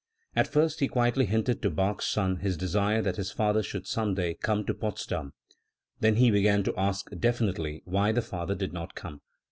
At 0.35 0.47
first 0.47 0.79
he 0.79 0.87
quietly 0.87 1.27
hinted 1.27 1.61
to 1.61 1.69
Bach's 1.69 2.07
son 2.07 2.37
his 2.37 2.57
desire 2.57 3.03
that 3.03 3.19
Ms 3.19 3.29
father 3.31 3.61
should 3.61 3.85
some 3.85 4.15
day 4.15 4.33
come 4.33 4.65
to 4.65 4.73
Potsdam; 4.73 5.33
then 5.99 6.15
he 6.15 6.31
began 6.31 6.63
to 6.63 6.73
ask 6.75 7.11
definitely 7.19 7.83
why 7.85 8.11
the 8.11 8.23
father 8.23 8.55
did 8.55 8.73
not 8.73 8.95
come. 8.95 9.21